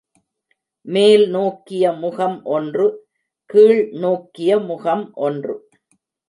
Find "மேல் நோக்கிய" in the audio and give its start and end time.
0.85-1.91